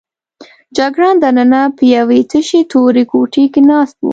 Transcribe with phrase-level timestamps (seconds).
[0.77, 4.07] جګړن دننه په یوې تشې تورې کوټې کې ناست و.